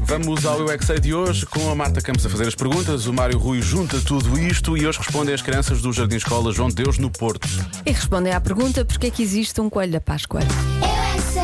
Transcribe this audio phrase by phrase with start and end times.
[0.00, 3.06] Vamos ao Eu é de hoje com a Marta Campos a fazer as perguntas.
[3.06, 6.68] O Mário Rui junta tudo isto e hoje respondem as crianças do Jardim Escola João
[6.68, 7.46] de Deus no Porto.
[7.86, 10.40] E respondem à pergunta: porque é que existe um coelho da Páscoa?
[10.40, 11.42] Eu é é que sei,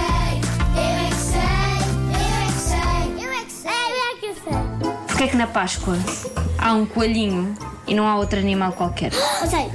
[0.75, 5.07] eu é que sei, eu é que sei, eu é que sei.
[5.07, 5.97] Porquê é que na Páscoa
[6.59, 7.55] há um coelhinho
[7.87, 9.13] e não há outro animal qualquer?
[9.13, 9.71] Eu sei,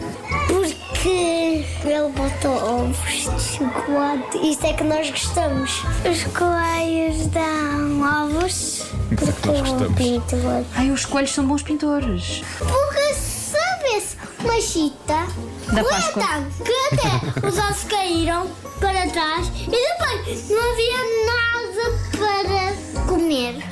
[1.05, 4.37] porque ele botou ovos de chocolate.
[4.41, 5.83] Isto é que nós gostamos.
[6.03, 8.85] Os coelhos dão ovos.
[9.09, 10.67] Porque nós eu gostamos.
[10.75, 12.41] Ai, os coelhos são bons pintores.
[12.57, 15.27] Porque sabe-se uma chita
[15.71, 16.23] Da Páscoa.
[16.23, 18.47] então que até os ossos caíram
[18.79, 20.97] para trás e depois não havia
[21.27, 23.63] nada para comer.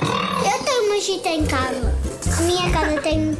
[0.44, 1.94] Eu tenho uma chita em casa.
[2.38, 3.36] A minha casa tem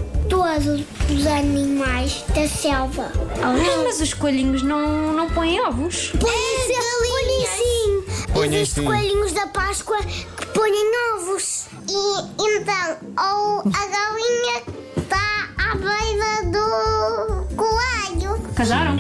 [0.54, 3.10] todos os animais da selva.
[3.42, 6.12] Ai, mas os coelhinhos não, não põem ovos.
[6.20, 7.50] Põe galinhas.
[7.50, 8.26] sim.
[8.32, 8.90] Põem Existem sim.
[8.90, 10.72] coelhinhos da Páscoa que põem
[11.14, 11.66] ovos.
[11.88, 14.62] E então, ou a galinha
[14.96, 18.54] está à beira do coelho.
[18.54, 18.96] Casaram?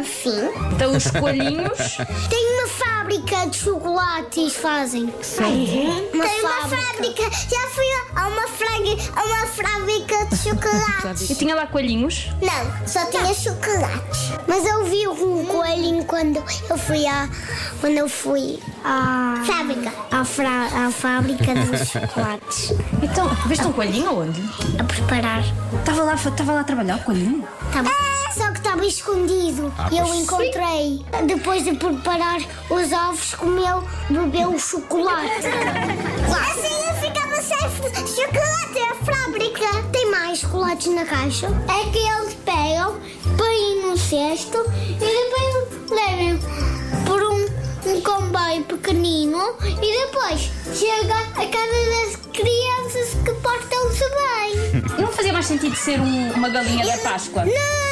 [0.00, 0.48] Enfim.
[0.74, 1.78] Então os coelhinhos.
[2.28, 5.04] Tem uma fábrica de chocolates, fazem.
[6.12, 7.22] Uma Tem uma fábrica.
[7.22, 11.30] Já fui a uma, fábrica, a uma fábrica de chocolates.
[11.30, 12.28] Eu tinha lá coelhinhos.
[12.42, 14.32] Não, só tinha chocolates.
[14.46, 17.28] Mas eu vi um coelhinho quando eu fui à.
[17.80, 19.42] Quando eu fui à.
[19.46, 19.92] Fábrica.
[20.10, 22.72] À, fra, à fábrica dos chocolates.
[23.02, 24.42] Então, viste um coelhinho aonde?
[24.78, 25.42] A preparar.
[25.78, 27.46] Estava lá, estava lá a trabalhar o coelhinho?
[27.72, 27.90] Tava-
[28.38, 29.72] Só que estava escondido.
[29.90, 31.04] e eu encontrei.
[31.26, 32.38] Depois de preparar
[32.70, 35.46] os ovos, comeu, bebeu o chocolate.
[35.46, 37.58] assim eu ficava sem
[38.06, 38.78] chocolate.
[38.90, 41.46] A fábrica tem mais chocolates na caixa.
[41.68, 42.96] É que eles pegam,
[43.36, 46.38] põem no cesto e depois levam
[47.04, 54.82] por um, um comboio pequenino e depois chega a casa das crianças que portam-se bem.
[55.02, 57.44] Não fazia mais sentido ser um- uma galinha da Páscoa.
[57.44, 57.87] Não!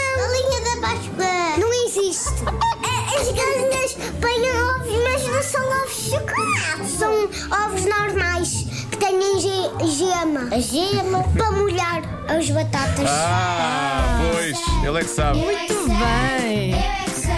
[5.03, 6.91] Mas não são ovos de chocolate.
[6.99, 10.49] São ovos normais que têm ge- gema.
[10.55, 13.09] A gema para molhar as batatas.
[13.09, 15.39] Ah, pois, ele é que sabe.
[15.39, 16.73] Muito bem!
[16.73, 17.35] Eu é que sei,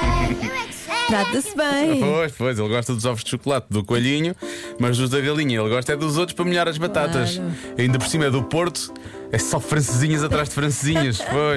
[0.49, 1.07] eu é que sei.
[1.09, 2.01] Trata-se bem!
[2.01, 4.35] Pois, pois, ele gosta dos ovos de chocolate do coelhinho,
[4.79, 5.61] mas dos da galinha.
[5.61, 7.37] Ele gosta é dos outros para molhar as batatas.
[7.37, 7.53] Claro.
[7.79, 8.93] Ainda por cima é do Porto,
[9.33, 11.19] é só francesinhas atrás de francesinhas.
[11.31, 11.57] Pois.